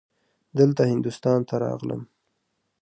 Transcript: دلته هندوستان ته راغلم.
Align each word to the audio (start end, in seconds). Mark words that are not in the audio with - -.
دلته 0.57 0.81
هندوستان 0.91 1.39
ته 1.49 1.55
راغلم. 1.63 2.01